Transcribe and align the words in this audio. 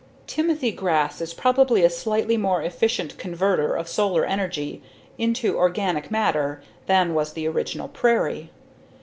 Timothy 0.25 0.71
grass 0.71 1.21
is 1.21 1.31
probably 1.31 1.83
a 1.83 1.89
slightly 1.91 2.35
more 2.35 2.63
efficient 2.63 3.19
converter 3.19 3.75
of 3.75 3.87
solar 3.87 4.25
energy 4.25 4.81
into 5.19 5.59
organic 5.59 6.09
matter 6.09 6.59
than 6.87 7.13
was 7.13 7.33
the 7.33 7.47
original 7.47 7.87
prairie. 7.87 8.49